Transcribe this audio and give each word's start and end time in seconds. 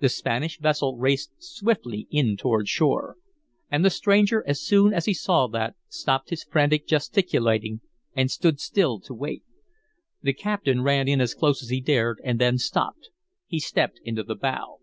The 0.00 0.08
Spanish 0.08 0.58
vessel 0.58 0.96
raced 0.96 1.30
swiftly 1.38 2.08
in 2.10 2.36
toward 2.36 2.66
shore. 2.68 3.14
And 3.70 3.84
the 3.84 3.88
stranger 3.90 4.42
as 4.44 4.60
soon 4.60 4.92
as 4.92 5.04
he 5.04 5.14
saw 5.14 5.46
that 5.46 5.76
stopped 5.88 6.30
his 6.30 6.42
frantic 6.42 6.88
gesticulating 6.88 7.80
and 8.16 8.32
stood 8.32 8.58
still 8.58 8.98
to 8.98 9.14
wait. 9.14 9.44
The 10.22 10.32
captain 10.32 10.82
ran 10.82 11.06
in 11.06 11.20
as 11.20 11.34
close 11.34 11.62
as 11.62 11.68
he 11.68 11.80
dared, 11.80 12.20
and 12.24 12.40
then 12.40 12.58
stopped. 12.58 13.10
He 13.46 13.60
stepped 13.60 14.00
into 14.04 14.24
the 14.24 14.34
bow. 14.34 14.78